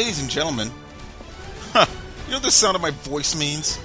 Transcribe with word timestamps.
Ladies 0.00 0.22
and 0.22 0.30
gentlemen, 0.30 0.70
huh, 1.74 1.84
you 2.24 2.30
know 2.30 2.36
what 2.38 2.42
the 2.42 2.50
sound 2.50 2.74
of 2.74 2.80
my 2.80 2.90
voice 2.90 3.36
means? 3.38 3.78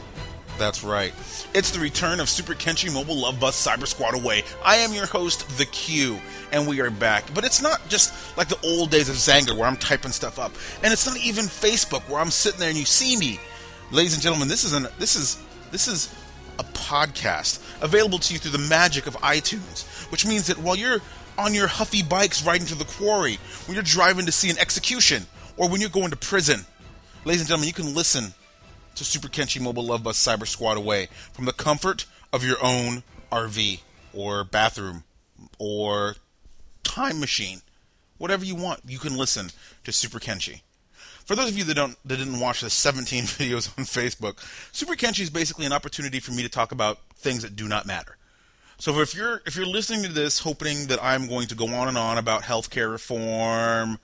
That's 0.58 0.82
right. 0.82 1.14
It's 1.54 1.72
the 1.72 1.80
return 1.82 2.22
of 2.22 2.30
Super 2.30 2.54
Kenshi 2.54 2.92
Mobile 2.92 3.18
Love 3.18 3.38
Bus 3.38 3.68
Cyber 3.68 3.86
Squad 3.86 4.14
Away. 4.16 4.44
I 4.64 4.78
am 4.78 4.94
your 4.94 5.08
host, 5.08 5.46
The 5.58 5.66
Q, 5.66 6.18
and 6.54 6.70
we 6.70 6.80
are 6.80 6.90
back. 6.90 7.34
But 7.34 7.44
it's 7.44 7.62
not 7.62 7.82
just 7.90 8.14
like 8.38 8.48
the 8.48 8.58
old 8.64 8.92
days 8.92 9.10
of 9.10 9.18
Xanga 9.18 9.58
where 9.58 9.68
I'm 9.68 9.76
typing 9.76 10.14
stuff 10.14 10.40
up. 10.40 10.54
And 10.84 10.94
it's 10.94 11.06
not 11.06 11.18
even 11.18 11.44
Facebook 11.48 12.08
where 12.08 12.22
I'm 12.22 12.32
sitting 12.32 12.62
there 12.62 12.70
and 12.70 12.78
you 12.78 12.86
see 12.86 13.18
me. 13.18 13.38
Ladies 13.92 14.14
and 14.14 14.24
gentlemen, 14.24 14.48
this 14.48 14.64
is 14.64 14.72
an 14.72 14.88
this 14.98 15.18
is 15.18 15.44
this 15.72 15.90
is 15.90 16.16
a 16.60 16.64
podcast 16.64 17.60
available 17.84 18.20
to 18.20 18.32
you 18.32 18.40
through 18.40 18.52
the 18.52 18.70
magic 18.70 19.06
of 19.06 19.16
iTunes, 19.16 19.84
which 20.14 20.26
means 20.26 20.48
that 20.48 20.60
while 20.60 20.78
you're 20.78 21.02
on 21.38 21.54
your 21.54 21.68
huffy 21.68 22.04
bikes 22.04 22.46
riding 22.46 22.68
to 22.68 22.76
the 22.76 22.86
quarry, 22.86 23.38
when 23.66 23.76
you're 23.76 23.84
driving 23.84 24.26
to 24.28 24.32
see 24.32 24.50
an 24.50 24.58
execution, 24.60 25.26
or 25.58 25.70
when 25.70 25.82
you're 25.82 25.90
going 25.90 26.12
to 26.12 26.18
prison, 26.18 26.66
ladies 27.24 27.42
and 27.42 27.48
gentlemen, 27.48 27.68
you 27.68 27.74
can 27.74 27.94
listen 27.94 28.34
to 28.96 29.04
Super 29.04 29.28
Kenshi 29.28 29.62
Mobile 29.62 29.84
Love 29.84 30.04
Bus 30.04 30.24
Cyber 30.24 30.48
Squad 30.48 30.78
away 30.78 31.10
from 31.34 31.46
the 31.46 31.54
comfort 31.54 32.06
of 32.32 32.44
your 32.44 32.58
own 32.64 33.04
RV 33.32 33.82
or 34.14 34.44
bathroom 34.44 35.04
or 35.60 36.16
time 36.84 37.20
machine. 37.20 37.62
Whatever 38.18 38.46
you 38.46 38.56
want, 38.56 38.82
you 38.88 39.00
can 39.00 39.18
listen 39.18 39.50
to 39.84 39.92
Super 39.92 40.20
Kenshi. 40.20 40.62
For 41.26 41.36
those 41.36 41.50
of 41.50 41.58
you 41.58 41.64
that 41.66 41.74
don't 41.74 41.98
that 42.06 42.18
didn't 42.18 42.40
watch 42.40 42.62
the 42.62 42.70
17 42.70 43.24
videos 43.24 43.78
on 43.78 43.84
Facebook, 43.84 44.38
Super 44.72 44.96
Kenshi 44.96 45.22
is 45.22 45.30
basically 45.30 45.66
an 45.66 45.74
opportunity 45.74 46.20
for 46.20 46.32
me 46.32 46.44
to 46.44 46.50
talk 46.50 46.72
about 46.72 47.00
things 47.16 47.42
that 47.42 47.56
do 47.56 47.68
not 47.68 47.86
matter. 47.86 48.18
So 48.78 49.00
if 49.00 49.16
you're 49.16 49.42
if 49.46 49.56
you're 49.56 49.66
listening 49.66 50.04
to 50.04 50.12
this 50.12 50.40
hoping 50.40 50.88
that 50.88 51.02
I'm 51.02 51.28
going 51.28 51.48
to 51.48 51.56
go 51.56 51.68
on 51.68 51.88
and 51.88 51.98
on 51.98 52.18
about 52.18 52.44
healthcare 52.44 52.92
reform 52.92 54.00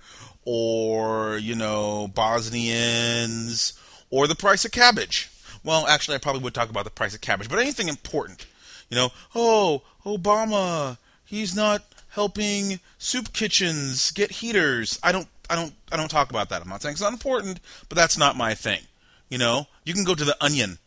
or, 0.46 1.38
you 1.38 1.56
know, 1.56 2.08
Bosnians 2.08 3.74
or 4.10 4.28
the 4.28 4.36
price 4.36 4.66
of 4.66 4.72
cabbage. 4.72 5.30
Well, 5.64 5.86
actually 5.88 6.16
I 6.16 6.20
probably 6.20 6.42
would 6.42 6.54
talk 6.54 6.70
about 6.70 6.86
the 6.86 6.90
price 6.90 7.14
of 7.14 7.22
cabbage, 7.22 7.50
but 7.50 7.60
anything 7.60 7.88
important. 7.88 8.48
You 8.90 8.98
know, 8.98 9.10
oh, 9.36 9.84
Obama, 10.06 10.98
he's 11.26 11.56
not 11.56 11.84
helping 12.10 12.80
soup 12.98 13.34
kitchens 13.34 14.12
get 14.12 14.32
heaters. 14.32 15.00
I 15.04 15.12
don't 15.12 15.28
I 15.50 15.56
don't 15.56 15.74
I 15.92 15.98
don't 15.98 16.10
talk 16.10 16.30
about 16.30 16.50
that. 16.50 16.62
I'm 16.62 16.70
not 16.70 16.82
saying 16.82 16.94
it's 16.94 17.02
not 17.02 17.14
important, 17.14 17.60
but 17.90 17.98
that's 17.98 18.18
not 18.18 18.38
my 18.38 18.54
thing. 18.54 18.82
You 19.30 19.38
know, 19.38 19.68
you 19.86 19.94
can 19.94 20.04
go 20.04 20.16
to 20.16 20.26
the 20.26 20.42
Onion 20.44 20.78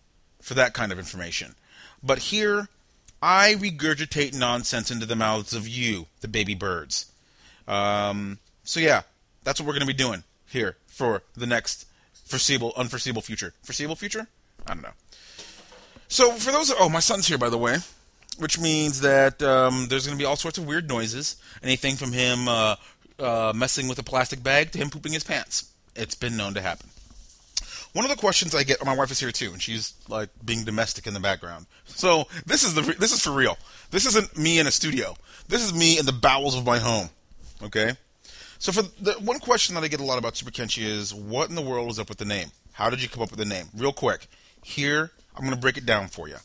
for 0.41 0.55
that 0.55 0.75
kind 0.75 0.93
of 0.93 0.99
information. 0.99 1.55
But 2.03 2.19
here, 2.19 2.69
I 3.27 3.55
regurgitate 3.55 4.39
nonsense 4.39 4.91
into 4.91 5.07
the 5.07 5.17
mouths 5.17 5.55
of 5.55 5.67
you, 5.67 6.09
the 6.21 6.29
baby 6.29 6.55
birds. 6.55 7.11
Um, 7.67 8.39
so 8.65 8.81
yeah, 8.81 9.05
that's 9.45 9.59
what 9.59 9.67
we're 9.67 9.73
going 9.73 9.81
to 9.81 9.87
be 9.87 9.95
doing 9.95 10.25
here 10.47 10.77
for 10.87 11.23
the 11.35 11.47
next 11.47 11.87
foreseeable, 12.27 12.75
unforeseeable 12.77 13.23
future. 13.23 13.55
Foreseeable 13.63 13.97
future? 13.97 14.27
I 14.67 14.75
don't 14.75 14.83
know. 14.83 14.93
So 16.07 16.33
for 16.33 16.53
those, 16.53 16.71
oh, 16.79 16.91
my 16.91 17.01
son's 17.01 17.27
here 17.27 17.39
by 17.39 17.49
the 17.49 17.57
way, 17.57 17.79
which 18.37 18.61
means 18.61 19.01
that 19.01 19.43
um, 19.43 19.87
there's 19.89 20.07
going 20.07 20.19
to 20.19 20.23
be 20.23 20.27
all 20.27 20.37
sorts 20.37 20.59
of 20.59 20.67
weird 20.67 20.91
noises. 20.91 21.37
Anything 21.63 21.97
from 21.97 22.13
him 22.13 22.47
uh, 22.47 22.77
uh, 23.19 23.55
messing 23.57 23.89
with 23.89 23.99
a 23.99 24.03
plastic 24.03 24.43
bag 24.43 24.71
to 24.73 24.79
him 24.79 24.91
pooping 24.91 25.15
his 25.15 25.25
pants. 25.25 25.73
It's 25.97 26.15
been 26.15 26.37
known 26.37 26.53
to 26.53 26.61
happen. 26.61 26.91
One 27.95 28.05
of 28.05 28.11
the 28.11 28.17
questions 28.17 28.57
I 28.57 28.65
get, 28.65 28.85
my 28.85 28.95
wife 28.95 29.13
is 29.13 29.21
here 29.21 29.31
too, 29.31 29.53
and 29.53 29.63
she's 29.63 29.95
like 30.09 30.29
being 30.45 30.65
domestic 30.65 31.07
in 31.07 31.15
the 31.15 31.21
background. 31.21 31.67
So 31.87 32.27
this 32.45 32.65
is 32.65 32.75
the 32.75 32.83
this 32.99 33.13
is 33.13 33.23
for 33.23 33.31
real. 33.31 33.57
This 33.93 34.05
isn't 34.05 34.37
me 34.37 34.59
in 34.59 34.67
a 34.67 34.73
studio. 34.73 35.17
This 35.47 35.63
is 35.63 35.73
me 35.73 35.99
in 35.99 36.05
the 36.05 36.13
bowels 36.13 36.57
of 36.57 36.67
my 36.67 36.79
home. 36.79 37.11
Okay. 37.63 37.93
So 38.59 38.73
for 38.73 38.83
the 39.01 39.13
one 39.13 39.39
question 39.39 39.77
that 39.77 39.85
I 39.85 39.89
get 39.89 40.01
a 40.01 40.05
lot 40.05 40.19
about 40.19 40.37
Super 40.37 40.51
Kenshi 40.51 40.83
is, 40.83 41.15
what 41.15 41.49
in 41.49 41.55
the 41.55 41.63
world 41.63 41.89
is 41.89 42.01
up 42.01 42.09
with 42.09 42.19
the 42.19 42.25
name? 42.25 42.51
How 42.73 42.91
did 42.91 43.01
you 43.01 43.09
come 43.09 43.23
up 43.23 43.31
with 43.31 43.39
the 43.39 43.45
name? 43.45 43.67
Real 43.77 43.93
quick, 43.93 44.27
here 44.63 45.13
I'm 45.37 45.45
going 45.45 45.55
to 45.55 45.61
break 45.61 45.77
it 45.77 45.87
down 45.87 46.09
for 46.09 46.29
you. 46.29 46.37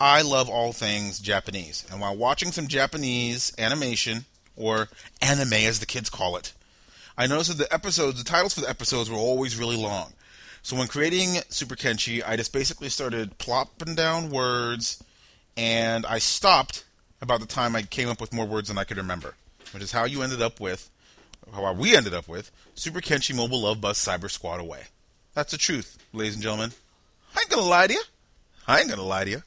I 0.00 0.22
love 0.22 0.48
all 0.48 0.72
things 0.72 1.18
Japanese, 1.18 1.84
and 1.90 2.00
while 2.00 2.16
watching 2.16 2.52
some 2.52 2.68
Japanese 2.68 3.52
animation 3.58 4.24
or 4.56 4.88
anime 5.20 5.52
as 5.54 5.80
the 5.80 5.86
kids 5.86 6.08
call 6.08 6.36
it, 6.36 6.52
I 7.18 7.26
noticed 7.26 7.56
that 7.56 7.62
the 7.62 7.72
episodes, 7.72 8.22
the 8.22 8.28
titles 8.28 8.54
for 8.54 8.60
the 8.62 8.70
episodes 8.70 9.10
were 9.10 9.16
always 9.16 9.58
really 9.58 9.76
long. 9.76 10.12
So 10.66 10.74
when 10.74 10.88
creating 10.88 11.36
Super 11.48 11.76
Kenshi, 11.76 12.24
I 12.26 12.34
just 12.34 12.52
basically 12.52 12.88
started 12.88 13.38
plopping 13.38 13.94
down 13.94 14.30
words, 14.30 15.00
and 15.56 16.04
I 16.04 16.18
stopped 16.18 16.82
about 17.22 17.38
the 17.38 17.46
time 17.46 17.76
I 17.76 17.82
came 17.82 18.08
up 18.08 18.20
with 18.20 18.32
more 18.32 18.46
words 18.46 18.66
than 18.66 18.76
I 18.76 18.82
could 18.82 18.96
remember, 18.96 19.36
which 19.70 19.80
is 19.80 19.92
how 19.92 20.06
you 20.06 20.22
ended 20.22 20.42
up 20.42 20.58
with, 20.58 20.90
how 21.52 21.72
we 21.72 21.96
ended 21.96 22.14
up 22.14 22.26
with, 22.26 22.50
Super 22.74 23.00
Kenshi 23.00 23.32
Mobile 23.32 23.62
Love 23.62 23.80
Bus 23.80 24.04
Cyber 24.04 24.28
Squad 24.28 24.58
Away. 24.58 24.86
That's 25.34 25.52
the 25.52 25.56
truth, 25.56 25.98
ladies 26.12 26.34
and 26.34 26.42
gentlemen. 26.42 26.72
I 27.36 27.42
ain't 27.42 27.48
gonna 27.48 27.62
lie 27.62 27.86
to 27.86 27.92
you. 27.92 28.02
I 28.66 28.80
ain't 28.80 28.90
gonna 28.90 29.02
lie 29.02 29.22
to 29.22 29.30
you. 29.30 29.42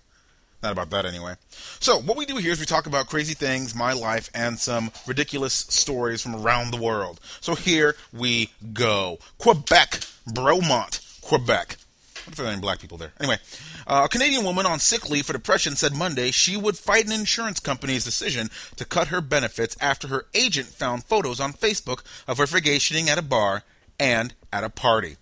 Not 0.64 0.72
about 0.72 0.90
that 0.92 1.06
anyway. 1.06 1.36
So, 1.82 2.00
what 2.00 2.16
we 2.16 2.26
do 2.28 2.38
here 2.38 2.54
is 2.54 2.62
we 2.62 2.66
talk 2.66 2.86
about 2.86 3.08
crazy 3.08 3.34
things, 3.34 3.76
my 3.76 3.92
life, 3.92 4.30
and 4.34 4.58
some 4.58 4.92
ridiculous 5.06 5.54
stories 5.54 6.22
from 6.22 6.34
around 6.34 6.72
the 6.72 6.82
world. 6.82 7.20
So, 7.42 7.56
here 7.56 7.98
we 8.14 8.52
go. 8.72 9.20
Quebec, 9.38 10.00
Bromont, 10.26 11.09
Quebec. 11.30 11.78
What 12.26 12.32
if 12.32 12.36
there 12.38 12.48
are 12.48 12.50
any 12.50 12.60
black 12.60 12.80
people 12.80 12.98
there? 12.98 13.14
Anyway, 13.20 13.38
uh, 13.86 14.02
a 14.06 14.10
Canadian 14.10 14.44
woman 14.44 14.66
on 14.66 14.80
sick 14.80 15.08
leave 15.12 15.28
for 15.28 15.34
depression 15.34 15.76
said 15.76 15.96
Monday 15.96 16.32
she 16.32 16.58
would 16.58 16.76
fight 16.76 17.06
an 17.06 17.12
insurance 17.12 17.60
company's 17.60 18.04
decision 18.04 18.50
to 18.78 18.84
cut 18.84 19.10
her 19.10 19.22
benefits 19.22 19.78
after 19.80 20.08
her 20.08 20.26
agent 20.34 20.70
found 20.70 21.04
photos 21.04 21.40
on 21.40 21.54
Facebook 21.54 22.02
of 22.28 22.40
her 22.40 22.48
vacationing 22.48 23.10
at 23.10 23.20
a 23.20 23.22
bar 23.22 23.62
and 24.00 24.34
at 24.52 24.64
a 24.64 24.72
party. 24.72 25.18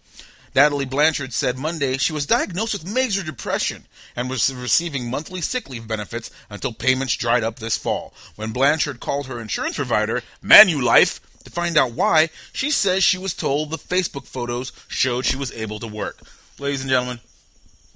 Natalie 0.55 0.85
Blanchard 0.85 1.33
said 1.33 1.57
Monday 1.57 1.97
she 1.97 2.13
was 2.13 2.25
diagnosed 2.25 2.71
with 2.71 2.89
major 2.89 3.21
depression 3.21 3.83
and 4.15 4.29
was 4.29 4.55
receiving 4.55 5.09
monthly 5.09 5.41
sick 5.41 5.69
leave 5.69 5.89
benefits 5.89 6.31
until 6.49 6.71
payments 6.71 7.17
dried 7.17 7.43
up 7.43 7.57
this 7.57 7.75
fall. 7.75 8.13
When 8.37 8.53
Blanchard 8.53 9.01
called 9.01 9.27
her 9.27 9.41
insurance 9.41 9.75
provider, 9.75 10.23
Manulife, 10.41 11.19
to 11.43 11.51
find 11.51 11.77
out 11.77 11.93
why, 11.93 12.29
she 12.53 12.71
says 12.71 13.03
she 13.03 13.17
was 13.17 13.33
told 13.33 13.69
the 13.69 13.77
Facebook 13.77 14.25
photos 14.25 14.71
showed 14.87 15.25
she 15.25 15.37
was 15.37 15.51
able 15.53 15.79
to 15.79 15.87
work. 15.87 16.19
Ladies 16.59 16.81
and 16.81 16.89
gentlemen, 16.89 17.19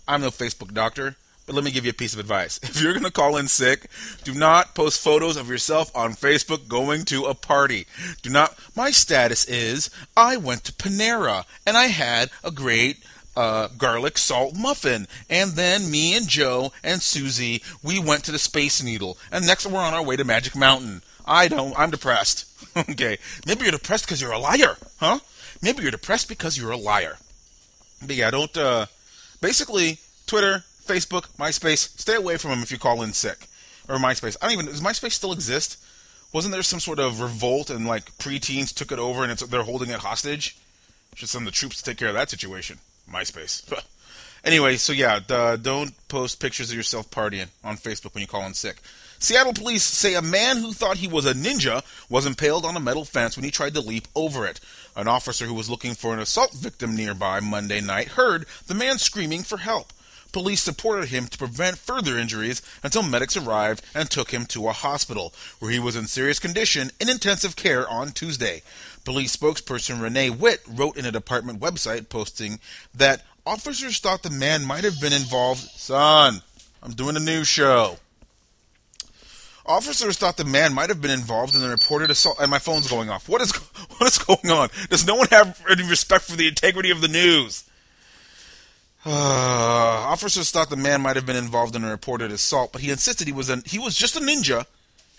I'm 0.08 0.22
no 0.22 0.30
Facebook 0.30 0.74
doctor, 0.74 1.16
but 1.46 1.56
let 1.56 1.64
me 1.64 1.72
give 1.72 1.84
you 1.86 1.92
a 1.92 1.94
piece 1.94 2.14
of 2.14 2.20
advice. 2.20 2.60
If 2.64 2.82
you're 2.82 2.94
going 2.94 3.06
to 3.06 3.12
call 3.12 3.38
in 3.38 3.48
sick, 3.48 3.90
do 4.24 4.34
not 4.34 4.76
post 4.76 5.02
photos 5.02 5.38
of 5.38 5.50
yourself 5.50 5.96
on 5.96 6.14
Facebook 6.14 6.68
going 6.68 7.04
to 7.06 7.26
a 7.26 7.34
party. 7.34 7.88
Do 8.22 8.30
not. 8.30 8.58
My 8.76 8.92
status 8.92 9.46
is 9.46 9.90
I 10.16 10.38
went 10.38 10.64
to 10.66 10.74
Panera 10.74 11.46
and 11.66 11.76
I 11.76 11.88
had 11.88 12.30
a 12.44 12.52
great 12.52 13.04
uh, 13.36 13.70
garlic 13.78 14.18
salt 14.18 14.56
muffin. 14.56 15.08
And 15.30 15.52
then 15.52 15.90
me 15.90 16.16
and 16.16 16.28
Joe 16.28 16.72
and 16.84 17.02
Susie, 17.02 17.62
we 17.84 18.00
went 18.00 18.24
to 18.26 18.32
the 18.32 18.40
Space 18.40 18.84
Needle. 18.84 19.18
And 19.32 19.46
next 19.46 19.66
we're 19.66 19.80
on 19.80 19.94
our 19.94 20.04
way 20.04 20.16
to 20.16 20.24
Magic 20.24 20.56
Mountain. 20.56 21.02
I 21.26 21.48
don't. 21.48 21.78
I'm 21.78 21.92
depressed. 21.92 22.46
okay. 22.78 23.18
Maybe 23.46 23.64
you're 23.64 23.72
depressed 23.72 24.06
because 24.06 24.22
you're 24.22 24.32
a 24.32 24.40
liar, 24.40 24.78
huh? 25.00 25.20
Maybe 25.62 25.84
you're 25.84 25.92
depressed 25.92 26.28
because 26.28 26.58
you're 26.58 26.72
a 26.72 26.78
liar. 26.78 27.18
But 28.06 28.16
yeah, 28.16 28.32
don't. 28.32 28.56
Uh, 28.58 28.88
basically, 29.42 30.00
Twitter, 30.26 30.64
Facebook, 30.84 31.28
MySpace, 31.38 31.98
stay 32.00 32.16
away 32.16 32.38
from 32.38 32.52
them 32.52 32.64
if 32.64 32.72
you 32.72 32.80
call 32.80 33.02
in 33.02 33.14
sick. 33.14 33.48
Or 33.88 33.98
MySpace. 33.98 34.38
I 34.42 34.46
don't 34.46 34.54
even. 34.54 34.66
Does 34.66 34.82
MySpace 34.82 35.12
still 35.12 35.34
exist? 35.34 35.78
Wasn't 36.34 36.54
there 36.54 36.64
some 36.64 36.80
sort 36.80 37.00
of 37.00 37.20
revolt 37.20 37.70
and 37.70 37.86
like 37.86 38.18
preteens 38.18 38.74
took 38.74 38.92
it 38.92 39.00
over 39.00 39.24
and 39.24 39.38
they're 39.38 39.64
holding 39.64 39.90
it 39.90 40.00
hostage? 40.00 40.58
Should 41.16 41.30
send 41.30 41.46
the 41.46 41.52
troops 41.52 41.78
to 41.78 41.84
take 41.84 41.98
care 41.98 42.08
of 42.08 42.14
that 42.14 42.30
situation. 42.30 42.80
MySpace. 43.12 43.72
anyway, 44.44 44.78
so 44.78 44.94
yeah, 44.94 45.20
don't 45.62 45.92
post 46.08 46.40
pictures 46.40 46.72
of 46.72 46.78
yourself 46.78 47.10
partying 47.10 47.48
on 47.64 47.78
Facebook 47.78 48.14
when 48.14 48.22
you 48.22 48.28
call 48.28 48.46
in 48.46 48.54
sick. 48.54 48.82
Seattle 49.22 49.54
police 49.54 49.84
say 49.84 50.16
a 50.16 50.22
man 50.22 50.58
who 50.58 50.74
thought 50.74 50.98
he 50.98 51.08
was 51.08 51.28
a 51.28 51.36
ninja 51.36 51.84
was 52.10 52.26
impaled 52.26 52.66
on 52.66 52.76
a 52.76 52.80
metal 52.80 53.06
fence 53.06 53.36
when 53.36 53.44
he 53.44 53.52
tried 53.52 53.76
to 53.76 53.80
leap 53.80 54.08
over 54.16 54.48
it. 54.48 54.60
An 54.96 55.08
officer 55.08 55.46
who 55.46 55.54
was 55.54 55.70
looking 55.70 55.94
for 55.94 56.12
an 56.14 56.20
assault 56.20 56.54
victim 56.54 56.96
nearby 56.96 57.40
Monday 57.40 57.82
night 57.82 58.10
heard 58.10 58.48
the 58.66 58.74
man 58.74 58.98
screaming 58.98 59.44
for 59.44 59.58
help. 59.58 59.94
Police 60.32 60.62
supported 60.62 61.10
him 61.10 61.28
to 61.28 61.38
prevent 61.38 61.78
further 61.78 62.18
injuries 62.18 62.62
until 62.84 63.04
medics 63.04 63.36
arrived 63.36 63.84
and 63.94 64.10
took 64.10 64.32
him 64.32 64.46
to 64.48 64.70
a 64.70 64.74
hospital, 64.74 65.34
where 65.60 65.72
he 65.72 65.80
was 65.80 65.96
in 65.96 66.08
serious 66.08 66.40
condition 66.40 66.92
in 67.00 67.10
intensive 67.10 67.56
care 67.56 67.88
on 67.90 68.12
Tuesday. 68.12 68.62
Police 69.04 69.36
spokesperson 69.36 70.02
Renee 70.02 70.30
Witt 70.30 70.62
wrote 70.68 70.98
in 70.98 71.06
a 71.06 71.12
department 71.12 71.60
website 71.60 72.08
posting 72.08 72.60
that 72.94 73.24
officers 73.46 74.00
thought 74.00 74.24
the 74.24 74.30
man 74.30 74.64
might 74.64 74.84
have 74.84 75.02
been 75.02 75.14
involved. 75.14 75.62
Son, 75.62 76.42
I'm 76.82 76.94
doing 76.94 77.18
a 77.18 77.20
news 77.20 77.48
show. 77.48 77.98
Officers 79.66 80.18
thought 80.18 80.38
the 80.38 80.46
man 80.46 80.74
might 80.74 80.90
have 80.90 81.02
been 81.02 81.12
involved 81.12 81.56
in 81.56 81.62
the 81.62 81.70
reported 81.70 82.10
assault. 82.10 82.38
And 82.40 82.50
my 82.50 82.60
phone's 82.60 82.90
going 82.90 83.10
off. 83.10 83.30
What 83.30 83.42
is 83.42 83.52
what 83.98 84.08
is 84.08 84.18
going 84.18 84.50
on? 84.50 84.70
Does 84.90 85.06
no 85.06 85.16
one 85.16 85.28
have 85.30 85.62
any 85.70 85.88
respect 85.88 86.26
for 86.26 86.36
the 86.36 86.48
integrity 86.48 86.92
of 86.92 87.02
the 87.02 87.08
news? 87.08 87.64
Uh, 89.04 89.10
officers 89.10 90.52
thought 90.52 90.70
the 90.70 90.76
man 90.76 91.02
might 91.02 91.16
have 91.16 91.26
been 91.26 91.36
involved 91.36 91.76
in 91.76 91.84
a 91.84 91.90
reported 91.90 92.32
assault, 92.32 92.72
but 92.72 92.82
he 92.82 92.92
insisted 92.92 93.28
he 93.28 93.34
was 93.34 93.50
a, 93.50 93.58
he 93.66 93.80
was 93.80 93.96
just 93.96 94.16
a 94.16 94.20
ninja 94.20 94.66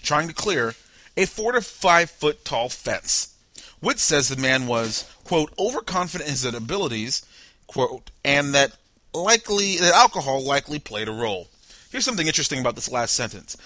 trying 0.02 0.28
to 0.28 0.34
clear 0.34 0.74
a 1.16 1.26
four 1.26 1.52
to 1.52 1.60
five 1.60 2.10
foot 2.10 2.44
tall 2.44 2.68
fence. 2.68 3.34
Witt 3.80 3.98
says 3.98 4.28
the 4.28 4.36
man 4.36 4.68
was, 4.68 5.10
quote, 5.24 5.52
overconfident 5.58 6.28
in 6.28 6.32
his 6.32 6.44
abilities, 6.44 7.26
quote, 7.66 8.10
and 8.24 8.54
that 8.54 8.76
likely 9.12 9.76
that 9.78 9.94
alcohol 9.94 10.42
likely 10.42 10.78
played 10.78 11.08
a 11.08 11.12
role. 11.12 11.48
Here's 11.90 12.04
something 12.04 12.26
interesting 12.26 12.60
about 12.60 12.76
this 12.76 12.90
last 12.90 13.14
sentence. 13.14 13.56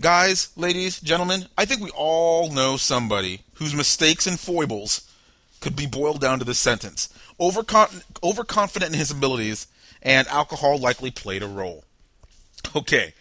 Guys, 0.00 0.48
ladies, 0.56 1.00
gentlemen, 1.00 1.46
I 1.56 1.66
think 1.66 1.82
we 1.82 1.90
all 1.90 2.50
know 2.50 2.76
somebody 2.76 3.42
whose 3.54 3.74
mistakes 3.74 4.26
and 4.26 4.40
foibles 4.40 5.10
could 5.60 5.76
be 5.76 5.86
boiled 5.86 6.20
down 6.20 6.38
to 6.38 6.44
this 6.44 6.58
sentence. 6.58 7.08
Overcon- 7.40 8.02
overconfident 8.22 8.92
in 8.92 8.98
his 8.98 9.10
abilities, 9.10 9.66
and 10.02 10.26
alcohol 10.28 10.78
likely 10.78 11.10
played 11.10 11.42
a 11.42 11.48
role. 11.48 11.84
Okay, 12.74 13.14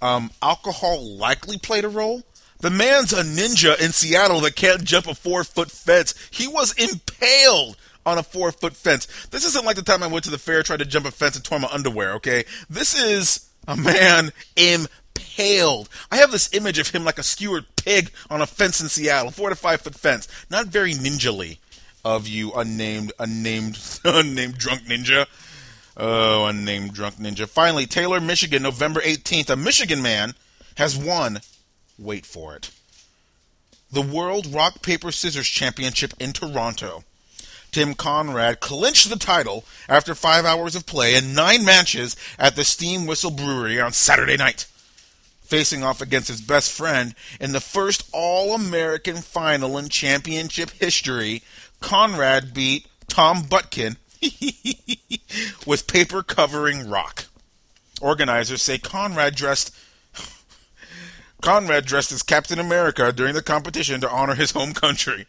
um, 0.00 0.30
alcohol 0.42 1.02
likely 1.02 1.58
played 1.58 1.84
a 1.84 1.88
role? 1.88 2.22
The 2.60 2.70
man's 2.70 3.12
a 3.12 3.22
ninja 3.22 3.80
in 3.80 3.92
Seattle 3.92 4.40
that 4.40 4.54
can't 4.54 4.84
jump 4.84 5.06
a 5.06 5.14
four 5.14 5.42
foot 5.44 5.70
fence. 5.70 6.14
He 6.30 6.46
was 6.46 6.72
impaled 6.72 7.76
on 8.06 8.18
a 8.18 8.22
four 8.22 8.52
foot 8.52 8.74
fence. 8.74 9.06
This 9.30 9.44
isn't 9.44 9.64
like 9.64 9.76
the 9.76 9.82
time 9.82 10.02
I 10.02 10.06
went 10.06 10.24
to 10.24 10.30
the 10.30 10.38
fair, 10.38 10.62
tried 10.62 10.78
to 10.78 10.84
jump 10.84 11.06
a 11.06 11.10
fence, 11.10 11.36
and 11.36 11.44
tore 11.44 11.58
my 11.58 11.68
underwear, 11.72 12.12
okay? 12.14 12.44
This 12.70 12.94
is 12.94 13.48
a 13.66 13.76
man 13.76 14.32
impaled. 14.56 15.88
I 16.10 16.16
have 16.16 16.30
this 16.30 16.52
image 16.54 16.78
of 16.78 16.88
him 16.88 17.04
like 17.04 17.18
a 17.18 17.24
skewered 17.24 17.66
pig 17.76 18.10
on 18.30 18.40
a 18.40 18.46
fence 18.46 18.80
in 18.80 18.88
Seattle, 18.88 19.30
four 19.30 19.48
to 19.48 19.56
five 19.56 19.80
foot 19.80 19.94
fence. 19.94 20.28
Not 20.50 20.66
very 20.66 20.94
ninjally 20.94 21.58
of 22.04 22.26
you, 22.28 22.52
unnamed, 22.52 23.12
unnamed, 23.18 23.78
unnamed 24.04 24.58
drunk 24.58 24.82
ninja. 24.82 25.26
Oh, 25.96 26.46
unnamed 26.46 26.94
drunk 26.94 27.16
ninja. 27.16 27.48
Finally, 27.48 27.86
Taylor, 27.86 28.20
Michigan, 28.20 28.62
November 28.62 29.00
18th. 29.00 29.50
A 29.50 29.56
Michigan 29.56 30.00
man 30.00 30.34
has 30.76 30.96
won 30.96 31.40
Wait 31.98 32.26
for 32.26 32.56
it. 32.56 32.70
The 33.90 34.02
World 34.02 34.46
Rock 34.46 34.82
Paper 34.82 35.12
Scissors 35.12 35.46
Championship 35.46 36.14
in 36.18 36.32
Toronto. 36.32 37.04
Tim 37.70 37.94
Conrad 37.94 38.60
clinched 38.60 39.08
the 39.08 39.16
title 39.16 39.64
after 39.88 40.14
five 40.14 40.44
hours 40.44 40.74
of 40.74 40.86
play 40.86 41.14
and 41.14 41.34
nine 41.34 41.64
matches 41.64 42.16
at 42.38 42.56
the 42.56 42.64
Steam 42.64 43.06
Whistle 43.06 43.30
Brewery 43.30 43.80
on 43.80 43.92
Saturday 43.92 44.36
night. 44.36 44.66
Facing 45.42 45.84
off 45.84 46.00
against 46.00 46.28
his 46.28 46.40
best 46.40 46.72
friend 46.72 47.14
in 47.40 47.52
the 47.52 47.60
first 47.60 48.08
All 48.12 48.54
American 48.54 49.16
final 49.18 49.78
in 49.78 49.88
championship 49.88 50.70
history, 50.70 51.42
Conrad 51.82 52.54
beat 52.54 52.86
Tom 53.08 53.42
Butkin 53.42 53.96
with 55.66 55.86
paper 55.86 56.22
covering 56.22 56.88
rock. 56.88 57.26
Organizers 58.00 58.62
say 58.62 58.78
Conrad 58.78 59.34
dressed 59.34 59.74
Conrad 61.42 61.84
dressed 61.84 62.12
as 62.12 62.22
Captain 62.22 62.58
America 62.58 63.12
during 63.12 63.34
the 63.34 63.42
competition 63.42 64.00
to 64.00 64.10
honor 64.10 64.34
his 64.34 64.52
home 64.52 64.72
country. 64.72 65.26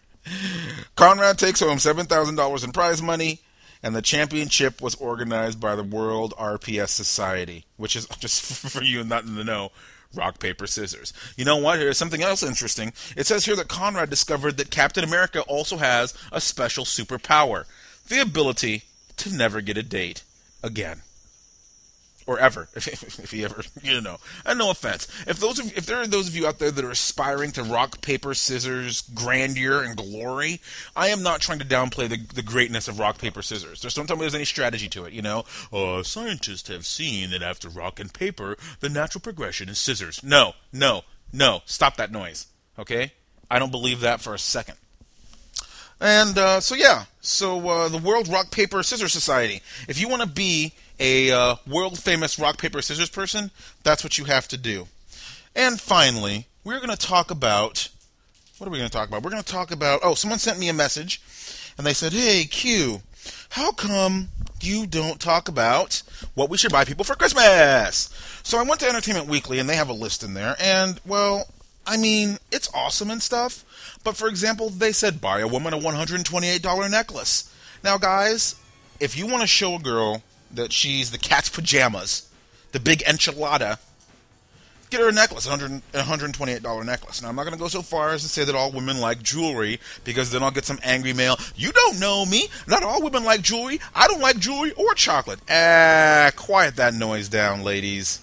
Conrad 0.96 1.38
takes 1.38 1.60
home 1.60 1.80
$7,000 1.80 2.64
in 2.64 2.72
prize 2.72 3.02
money, 3.02 3.42
and 3.82 3.94
the 3.96 4.02
championship 4.02 4.82
was 4.82 4.96
organized 4.96 5.60
by 5.60 5.76
the 5.76 5.84
World 5.84 6.34
RPS 6.38 6.90
Society, 6.90 7.66
which 7.76 7.96
is 7.96 8.08
just 8.20 8.42
for 8.42 8.84
you 8.84 9.04
not 9.04 9.26
in 9.26 9.36
the 9.36 9.44
know. 9.44 9.72
Rock, 10.13 10.39
paper, 10.39 10.68
scissors. 10.68 11.13
You 11.36 11.45
know 11.45 11.57
what? 11.57 11.80
Here's 11.80 11.98
something 11.98 12.21
else 12.21 12.44
interesting. 12.44 12.94
It 13.18 13.25
says 13.25 13.45
here 13.45 13.56
that 13.56 13.68
Conrad 13.68 14.10
discovered 14.10 14.57
that 14.57 14.69
Captain 14.69 15.04
America 15.04 15.42
also 15.42 15.77
has 15.77 16.13
a 16.31 16.39
special 16.39 16.86
superpower 16.86 17.65
the 18.07 18.19
ability 18.19 18.83
to 19.18 19.33
never 19.33 19.62
get 19.62 19.77
a 19.77 19.83
date 19.83 20.24
again 20.62 21.01
or 22.25 22.40
ever, 22.40 22.68
if, 22.75 23.20
if 23.20 23.31
he 23.31 23.44
ever, 23.44 23.64
you 23.84 24.02
know. 24.02 24.18
And 24.46 24.60
no 24.60 24.72
offense, 24.72 25.08
if 25.28 25.40
those 25.40 25.60
of, 25.60 25.78
if 25.78 25.86
there 25.86 25.98
are 25.98 26.08
those 26.08 26.28
of 26.28 26.36
you 26.36 26.48
out 26.48 26.60
there 26.60 26.72
that 26.72 26.84
are 26.84 26.92
aspiring 26.92 27.52
to 27.54 27.64
rock 27.64 28.02
paper 28.02 28.34
scissors 28.34 29.02
grandeur 29.14 29.84
and 29.84 29.96
glory, 29.96 30.62
I 30.96 31.10
am 31.10 31.24
not 31.24 31.42
trying 31.42 31.60
to 31.60 31.66
downplay 31.66 32.10
the, 32.10 32.18
the 32.34 32.44
greatness 32.44 32.88
of 32.88 33.00
rock 33.00 33.18
paper 33.18 33.42
scissors. 33.42 33.81
There's 33.81 33.98
me 33.98 34.06
there's 34.06 34.36
any 34.36 34.46
strategy 34.46 34.90
to 34.90 35.06
it. 35.06 35.14
You 35.14 35.22
know, 35.22 35.46
uh, 35.72 36.04
scientists 36.04 36.68
have 36.70 36.86
seen 36.86 37.31
that 37.31 37.42
after 37.42 37.70
rock 37.70 38.00
and 38.00 38.14
paper, 38.14 38.58
the 38.80 38.90
natural 38.90 39.22
progression 39.22 39.69
is 39.69 39.80
scissors. 39.80 40.24
No, 40.24 40.54
no, 40.72 41.02
no. 41.31 41.62
Stop 41.66 41.98
that 41.98 42.12
noise. 42.12 42.48
Okay, 42.78 43.14
I 43.50 43.60
don't 43.60 43.72
believe 43.72 44.02
that 44.02 44.22
for 44.22 44.34
a 44.34 44.40
second. 44.40 44.76
And 46.00 46.38
uh, 46.38 46.60
so 46.60 46.76
yeah, 46.76 47.06
so 47.22 47.69
uh, 47.69 47.88
the 47.88 47.98
World 47.98 48.28
Rock 48.28 48.52
Paper 48.52 48.84
Scissors 48.84 49.14
Society. 49.14 49.62
If 49.88 50.02
you 50.02 50.10
want 50.10 50.22
to 50.22 50.28
be 50.28 50.74
a 51.00 51.31
uh, 51.31 51.56
world 51.68 52.00
famous 52.00 52.40
rock 52.40 52.57
paper 52.57 52.81
scissors 52.81 53.10
person, 53.10 53.51
that's 53.84 54.04
what 54.04 54.18
you 54.18 54.25
have 54.25 54.48
to 54.50 54.57
do. 54.57 54.88
And 55.56 55.80
finally, 55.80 56.48
we're 56.63 56.78
going 56.80 56.90
to 56.90 57.07
talk 57.07 57.31
about 57.31 57.90
what 58.57 58.68
are 58.68 58.72
we 58.72 58.78
going 58.78 58.90
to 58.90 58.98
talk 58.98 59.10
about? 59.10 59.24
We're 59.24 59.31
going 59.31 59.44
to 59.44 59.51
talk 59.51 59.72
about 59.72 60.00
oh, 60.04 60.13
someone 60.13 60.40
sent 60.40 60.60
me 60.60 60.69
a 60.69 60.74
message 60.74 61.22
and 61.78 61.86
they 61.86 61.94
said, 61.94 62.13
"Hey, 62.13 62.45
Q, 62.45 63.01
how 63.50 63.72
come 63.72 64.30
you 64.62 64.88
don't 64.88 65.19
talk 65.19 65.50
about 65.50 66.01
what 66.34 66.50
we 66.50 66.57
should 66.57 66.72
buy 66.72 66.86
people 66.86 67.04
for 67.04 67.16
Christmas?" 67.16 68.10
So 68.44 68.57
I 68.57 68.63
went 68.63 68.80
to 68.81 68.88
Entertainment 68.88 69.28
Weekly 69.28 69.60
and 69.60 69.69
they 69.69 69.75
have 69.75 69.90
a 69.90 69.94
list 69.94 70.24
in 70.24 70.34
there 70.34 70.56
and 70.60 71.00
well, 71.06 71.48
I 71.86 71.98
mean, 71.98 72.38
it's 72.51 72.74
awesome 72.74 73.12
and 73.12 73.22
stuff, 73.22 74.00
but 74.04 74.16
for 74.16 74.28
example, 74.28 74.69
they 74.69 74.92
said 74.92 75.19
buy 75.19 75.42
a 75.42 75.48
woman 75.48 75.74
a 75.74 75.78
$128 75.78 76.92
necklace. 76.92 77.54
Now, 77.84 77.98
guys, 77.98 78.56
if 79.00 79.18
you 79.18 79.28
want 79.28 79.42
to 79.42 79.48
show 79.48 79.75
a 79.75 79.80
girl 79.80 80.24
that 80.54 80.72
she's 80.72 81.12
the 81.12 81.18
cat's 81.18 81.50
pajamas, 81.50 82.30
the 82.72 82.80
big 82.80 83.00
enchilada. 83.00 83.80
Get 84.90 85.02
her 85.02 85.10
a 85.10 85.12
necklace, 85.12 85.48
a 85.48 85.50
$128 85.50 86.86
necklace. 86.86 87.22
Now, 87.22 87.30
I'm 87.30 87.36
not 87.36 87.44
going 87.46 87.56
to 87.56 87.60
go 87.60 87.68
so 87.68 87.82
far 87.82 88.12
as 88.12 88.22
to 88.22 88.30
say 88.30 88.44
that 88.44 88.54
all 88.54 88.72
women 88.72 89.00
like 89.00 89.24
jewelry, 89.24 89.80
because 90.04 90.30
then 90.30 90.44
I'll 90.44 90.52
get 90.52 90.66
some 90.66 90.78
angry 90.84 91.14
mail. 91.14 91.36
You 91.56 91.72
don't 91.72 92.00
know 92.00 92.24
me. 92.28 92.48
Not 92.68 92.84
all 92.84 93.02
women 93.02 93.24
like 93.24 93.42
jewelry. 93.42 93.80
I 93.96 94.08
don't 94.08 94.22
like 94.22 94.38
jewelry 94.38 94.72
or 94.74 94.94
chocolate. 94.94 95.40
Ah, 95.50 96.30
quiet 96.36 96.76
that 96.76 96.94
noise 96.94 97.28
down, 97.28 97.64
ladies. 97.64 98.20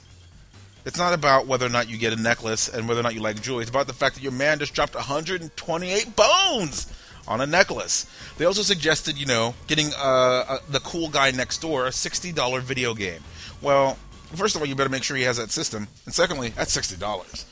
It's 0.84 0.96
not 0.96 1.12
about 1.12 1.48
whether 1.48 1.66
or 1.66 1.70
not 1.70 1.88
you 1.88 1.98
get 1.98 2.12
a 2.12 2.16
necklace 2.16 2.68
and 2.68 2.88
whether 2.88 3.00
or 3.00 3.02
not 3.02 3.14
you 3.14 3.20
like 3.20 3.42
jewelry. 3.42 3.62
It's 3.62 3.70
about 3.70 3.88
the 3.88 3.92
fact 3.92 4.14
that 4.14 4.22
your 4.22 4.30
man 4.32 4.60
just 4.60 4.72
dropped 4.72 4.94
128 4.94 6.14
bones 6.14 6.86
on 7.30 7.40
a 7.40 7.46
necklace. 7.46 8.04
They 8.36 8.44
also 8.44 8.62
suggested, 8.62 9.16
you 9.16 9.24
know, 9.24 9.54
getting 9.68 9.92
uh, 9.96 10.44
uh, 10.48 10.58
the 10.68 10.80
cool 10.80 11.08
guy 11.08 11.30
next 11.30 11.58
door 11.58 11.86
a 11.86 11.90
$60 11.90 12.60
video 12.60 12.92
game. 12.92 13.22
Well, 13.62 13.96
first 14.34 14.56
of 14.56 14.60
all, 14.60 14.66
you 14.66 14.74
better 14.74 14.90
make 14.90 15.04
sure 15.04 15.16
he 15.16 15.22
has 15.22 15.36
that 15.36 15.50
system. 15.50 15.86
And 16.04 16.12
secondly, 16.12 16.48
that's 16.50 16.76
$60. 16.76 17.46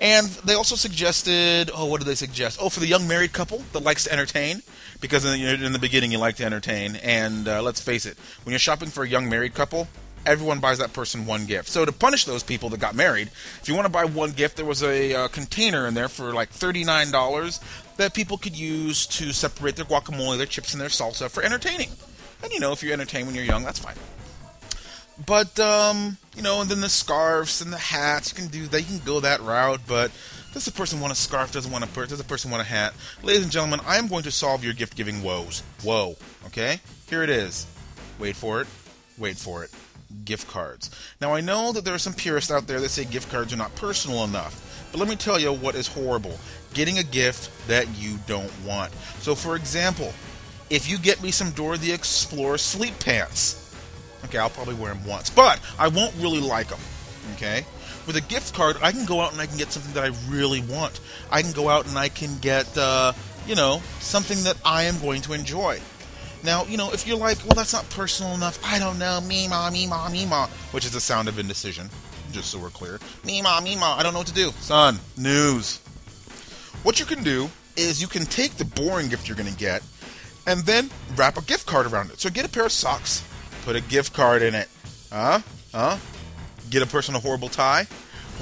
And 0.00 0.28
they 0.44 0.54
also 0.54 0.76
suggested, 0.76 1.70
oh, 1.74 1.86
what 1.86 2.00
did 2.00 2.06
they 2.06 2.14
suggest? 2.14 2.58
Oh, 2.60 2.68
for 2.68 2.80
the 2.80 2.86
young 2.86 3.06
married 3.08 3.32
couple 3.32 3.58
that 3.72 3.80
likes 3.80 4.04
to 4.04 4.12
entertain, 4.12 4.62
because 5.00 5.24
in 5.24 5.32
the, 5.32 5.66
in 5.66 5.72
the 5.72 5.78
beginning 5.78 6.12
you 6.12 6.18
like 6.18 6.36
to 6.36 6.44
entertain. 6.44 6.96
And 6.96 7.48
uh, 7.48 7.62
let's 7.62 7.80
face 7.80 8.06
it, 8.06 8.16
when 8.44 8.52
you're 8.52 8.60
shopping 8.60 8.88
for 8.88 9.02
a 9.04 9.08
young 9.08 9.28
married 9.28 9.54
couple, 9.54 9.88
everyone 10.26 10.60
buys 10.60 10.78
that 10.78 10.92
person 10.92 11.26
one 11.26 11.46
gift. 11.46 11.68
So 11.68 11.84
to 11.84 11.92
punish 11.92 12.24
those 12.24 12.42
people 12.42 12.68
that 12.70 12.80
got 12.80 12.94
married, 12.94 13.28
if 13.60 13.68
you 13.68 13.74
want 13.74 13.86
to 13.86 13.92
buy 13.92 14.04
one 14.04 14.32
gift, 14.32 14.56
there 14.56 14.64
was 14.64 14.82
a 14.82 15.14
uh, 15.14 15.28
container 15.28 15.86
in 15.86 15.94
there 15.94 16.08
for 16.08 16.32
like 16.32 16.50
$39 16.50 17.96
that 17.96 18.14
people 18.14 18.38
could 18.38 18.56
use 18.56 19.06
to 19.06 19.32
separate 19.32 19.76
their 19.76 19.84
guacamole, 19.84 20.36
their 20.36 20.46
chips, 20.46 20.72
and 20.72 20.80
their 20.80 20.88
salsa 20.88 21.30
for 21.30 21.42
entertaining. 21.42 21.90
And 22.42 22.52
you 22.52 22.60
know, 22.60 22.72
if 22.72 22.82
you 22.82 22.92
entertain 22.92 23.26
when 23.26 23.34
you're 23.34 23.44
young, 23.44 23.64
that's 23.64 23.78
fine. 23.78 23.96
But 25.26 25.58
um, 25.60 26.18
you 26.34 26.42
know, 26.42 26.60
and 26.60 26.70
then 26.70 26.80
the 26.80 26.88
scarves 26.88 27.60
and 27.60 27.72
the 27.72 27.78
hats, 27.78 28.32
you 28.32 28.36
can 28.36 28.50
do 28.50 28.66
that. 28.66 28.80
You 28.80 28.98
can 28.98 29.06
go 29.06 29.20
that 29.20 29.40
route. 29.40 29.80
But 29.86 30.10
does 30.52 30.64
the 30.64 30.72
person 30.72 31.00
want 31.00 31.12
a 31.12 31.16
scarf? 31.16 31.52
Doesn't 31.52 31.70
want 31.70 31.84
a 31.84 31.88
purse? 31.88 32.08
Does 32.08 32.18
the 32.18 32.24
person 32.24 32.50
want 32.50 32.62
a 32.62 32.66
hat? 32.66 32.94
Ladies 33.22 33.44
and 33.44 33.52
gentlemen, 33.52 33.80
I 33.86 33.96
am 33.96 34.08
going 34.08 34.24
to 34.24 34.30
solve 34.30 34.64
your 34.64 34.72
gift 34.72 34.96
giving 34.96 35.22
woes. 35.22 35.62
Whoa. 35.82 36.16
Okay, 36.46 36.80
here 37.08 37.22
it 37.22 37.30
is. 37.30 37.66
Wait 38.18 38.36
for 38.36 38.60
it. 38.60 38.66
Wait 39.18 39.36
for 39.36 39.62
it. 39.62 39.70
Gift 40.24 40.48
cards. 40.48 40.90
Now 41.20 41.34
I 41.34 41.40
know 41.40 41.72
that 41.72 41.84
there 41.84 41.94
are 41.94 41.98
some 41.98 42.14
purists 42.14 42.50
out 42.50 42.66
there 42.66 42.80
that 42.80 42.90
say 42.90 43.04
gift 43.04 43.30
cards 43.30 43.52
are 43.52 43.56
not 43.56 43.74
personal 43.76 44.24
enough. 44.24 44.60
But 44.92 45.00
let 45.00 45.08
me 45.08 45.16
tell 45.16 45.40
you 45.40 45.52
what 45.52 45.74
is 45.74 45.88
horrible 45.88 46.38
getting 46.74 46.98
a 46.98 47.02
gift 47.02 47.50
that 47.68 47.88
you 47.96 48.18
don't 48.26 48.52
want. 48.64 48.92
So, 49.20 49.34
for 49.34 49.56
example, 49.56 50.12
if 50.68 50.88
you 50.88 50.98
get 50.98 51.22
me 51.22 51.30
some 51.30 51.50
Dora 51.52 51.78
the 51.78 51.92
Explorer 51.92 52.58
sleep 52.58 52.98
pants, 52.98 53.74
okay, 54.24 54.38
I'll 54.38 54.50
probably 54.50 54.74
wear 54.74 54.92
them 54.92 55.06
once, 55.06 55.30
but 55.30 55.60
I 55.78 55.88
won't 55.88 56.14
really 56.16 56.40
like 56.40 56.68
them, 56.68 56.80
okay? 57.34 57.64
With 58.06 58.16
a 58.16 58.20
gift 58.20 58.54
card, 58.54 58.76
I 58.82 58.92
can 58.92 59.06
go 59.06 59.20
out 59.20 59.32
and 59.32 59.40
I 59.40 59.46
can 59.46 59.56
get 59.56 59.72
something 59.72 59.94
that 59.94 60.04
I 60.04 60.30
really 60.30 60.60
want. 60.60 61.00
I 61.30 61.42
can 61.42 61.52
go 61.52 61.68
out 61.68 61.86
and 61.86 61.96
I 61.96 62.08
can 62.08 62.38
get, 62.38 62.76
uh, 62.76 63.12
you 63.46 63.54
know, 63.54 63.80
something 64.00 64.42
that 64.44 64.56
I 64.64 64.82
am 64.84 64.98
going 65.00 65.22
to 65.22 65.32
enjoy. 65.32 65.80
Now, 66.44 66.64
you 66.64 66.76
know, 66.76 66.92
if 66.92 67.06
you're 67.06 67.16
like, 67.16 67.38
well, 67.38 67.54
that's 67.54 67.72
not 67.72 67.88
personal 67.90 68.34
enough, 68.34 68.60
I 68.64 68.78
don't 68.78 68.98
know, 68.98 69.20
me 69.22 69.48
ma, 69.48 69.70
me 69.70 69.86
ma, 69.86 70.08
me 70.10 70.26
ma, 70.26 70.46
which 70.72 70.84
is 70.84 70.92
the 70.92 71.00
sound 71.00 71.28
of 71.28 71.38
indecision 71.38 71.88
just 72.34 72.50
so 72.50 72.58
we're 72.58 72.68
clear. 72.68 72.98
Mima, 73.24 73.60
Mima, 73.62 73.94
I 73.96 74.02
don't 74.02 74.12
know 74.12 74.18
what 74.18 74.26
to 74.26 74.34
do. 74.34 74.50
Son, 74.58 74.98
news. 75.16 75.78
What 76.82 76.98
you 77.00 77.06
can 77.06 77.22
do 77.22 77.48
is 77.76 78.02
you 78.02 78.08
can 78.08 78.26
take 78.26 78.56
the 78.56 78.64
boring 78.64 79.08
gift 79.08 79.28
you're 79.28 79.36
going 79.36 79.50
to 79.50 79.58
get 79.58 79.82
and 80.46 80.60
then 80.60 80.90
wrap 81.16 81.38
a 81.38 81.42
gift 81.42 81.64
card 81.64 81.86
around 81.86 82.10
it. 82.10 82.20
So 82.20 82.28
get 82.28 82.44
a 82.44 82.48
pair 82.48 82.66
of 82.66 82.72
socks, 82.72 83.24
put 83.64 83.76
a 83.76 83.80
gift 83.80 84.12
card 84.12 84.42
in 84.42 84.54
it. 84.54 84.68
Huh? 85.10 85.40
Huh? 85.72 85.96
Get 86.70 86.82
a 86.82 86.86
person 86.86 87.14
a 87.14 87.20
horrible 87.20 87.48
tie, 87.48 87.86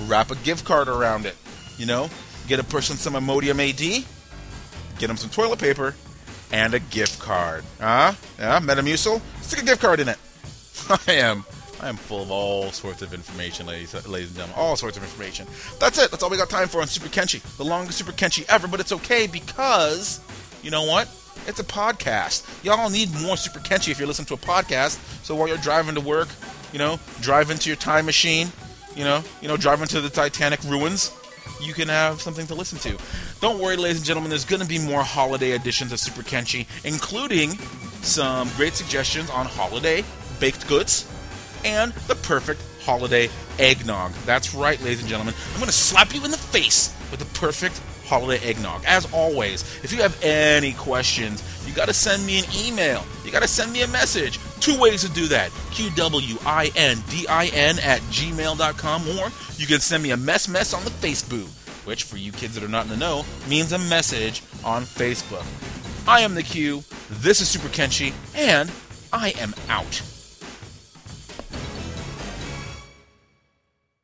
wrap 0.07 0.31
a 0.31 0.37
gift 0.37 0.65
card 0.65 0.89
around 0.89 1.27
it. 1.27 1.37
You 1.77 1.87
know? 1.87 2.09
Get 2.49 2.59
a 2.59 2.65
person 2.65 2.97
some 2.97 3.13
Imodium 3.13 3.61
AD, 3.61 4.05
get 4.99 5.07
them 5.07 5.17
some 5.17 5.31
toilet 5.31 5.61
paper, 5.61 5.95
and 6.53 6.75
a 6.75 6.81
gift 6.81 7.19
card. 7.19 7.65
Huh? 7.81 8.13
Yeah, 8.39 8.61
Metamucil? 8.61 9.21
Stick 9.43 9.63
a 9.63 9.65
gift 9.65 9.81
card 9.81 10.01
in 10.01 10.09
it. 10.09 10.19
I 11.09 11.13
am. 11.13 11.45
I 11.81 11.89
am 11.89 11.97
full 11.97 12.23
of 12.23 12.31
all 12.31 12.71
sorts 12.71 13.03
of 13.03 13.13
information, 13.13 13.67
ladies, 13.67 13.93
ladies 14.07 14.29
and 14.29 14.37
gentlemen. 14.37 14.57
All 14.57 14.77
sorts 14.77 14.97
of 14.97 15.03
information. 15.03 15.49
That's 15.81 15.99
it. 15.99 16.13
That's 16.13 16.23
all 16.23 16.31
we 16.31 16.37
got 16.37 16.49
time 16.49 16.69
for 16.69 16.81
on 16.81 16.87
Super 16.87 17.09
Kenshi. 17.09 17.41
The 17.57 17.65
longest 17.65 17.99
Super 17.99 18.13
Kenshi 18.13 18.45
ever, 18.49 18.69
but 18.69 18.79
it's 18.79 18.93
okay 18.93 19.27
because, 19.27 20.21
you 20.63 20.71
know 20.71 20.85
what? 20.85 21.09
It's 21.49 21.59
a 21.59 21.65
podcast. 21.65 22.65
Y'all 22.65 22.89
need 22.89 23.11
more 23.21 23.37
Super 23.37 23.59
Kenshi 23.59 23.91
if 23.91 23.99
you're 23.99 24.07
listening 24.07 24.27
to 24.27 24.35
a 24.35 24.37
podcast. 24.37 24.99
So 25.25 25.35
while 25.35 25.49
you're 25.49 25.57
driving 25.57 25.97
to 25.97 26.01
work, 26.01 26.29
you 26.73 26.79
know, 26.79 27.01
drive 27.21 27.51
into 27.51 27.69
your 27.69 27.77
time 27.77 28.07
machine, 28.07 28.53
you 28.95 29.03
know, 29.03 29.25
you 29.41 29.49
know, 29.49 29.57
drive 29.57 29.83
into 29.83 30.01
the 30.01 30.11
Titanic 30.11 30.63
ruins, 30.65 31.11
you 31.61 31.75
can 31.75 31.89
have 31.89 32.21
something 32.21 32.47
to 32.47 32.55
listen 32.55 32.79
to. 32.81 32.97
Don't 33.41 33.59
worry, 33.59 33.77
ladies 33.77 33.99
and 33.99 34.07
gentlemen, 34.07 34.31
there's 34.31 34.45
going 34.45 34.63
to 34.63 34.69
be 34.69 34.79
more 34.79 35.03
holiday 35.03 35.53
editions 35.53 35.93
of 35.93 35.99
Super 35.99 36.23
Kenshi, 36.23 36.67
including 36.85 37.51
some 38.03 38.49
great 38.57 38.75
suggestions 38.75 39.31
on 39.31 39.47
holiday 39.47 40.05
baked 40.41 40.67
goods 40.67 41.09
and 41.65 41.93
the 42.09 42.17
perfect 42.17 42.61
holiday 42.83 43.29
eggnog. 43.59 44.13
That's 44.27 44.55
right, 44.55 44.81
ladies 44.83 45.01
and 45.01 45.09
gentlemen. 45.09 45.35
I'm 45.53 45.59
going 45.59 45.67
to 45.67 45.73
slap 45.73 46.15
you 46.15 46.25
in 46.25 46.31
the 46.31 46.37
face 46.37 46.95
with 47.11 47.21
the 47.21 47.39
perfect 47.39 47.81
holiday 48.13 48.47
eggnog. 48.47 48.85
As 48.85 49.11
always, 49.11 49.63
if 49.83 49.91
you 49.91 50.03
have 50.03 50.23
any 50.23 50.75
questions, 50.75 51.43
you 51.67 51.73
got 51.73 51.89
to 51.89 51.95
send 51.95 52.27
me 52.27 52.41
an 52.41 52.45
email. 52.55 53.03
You 53.25 53.33
got 53.33 53.41
to 53.41 53.49
send 53.49 53.73
me 53.73 53.81
a 53.83 53.89
message. 53.89 54.39
Two 54.61 54.79
ways 54.79 55.01
to 55.03 55.09
do 55.13 55.27
that 55.29 55.51
QWINDIN 55.71 57.03
at 57.83 58.01
gmail.com, 58.03 59.09
or 59.09 59.31
you 59.57 59.67
can 59.67 59.81
send 59.81 60.03
me 60.03 60.11
a 60.11 60.17
mess 60.19 60.47
mess 60.47 60.75
on 60.75 60.85
the 60.85 60.91
Facebook, 60.91 61.49
which, 61.87 62.05
for 62.05 62.19
you 62.19 62.33
kids 62.33 62.55
that 62.55 62.63
are 62.63 62.69
not 62.69 62.85
in 62.85 62.91
the 62.91 62.99
know, 62.99 63.25
means 63.49 63.73
a 63.73 63.79
message 63.79 64.43
on 64.63 64.83
Facebook. 64.83 65.47
I 66.07 66.21
am 66.21 66.35
the 66.35 66.43
Q, 66.43 66.85
this 67.09 67.41
is 67.41 67.49
Super 67.49 67.69
Kenshi, 67.69 68.13
and 68.35 68.71
I 69.11 69.31
am 69.39 69.55
out. 69.71 70.03